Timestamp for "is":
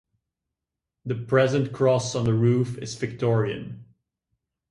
2.79-2.95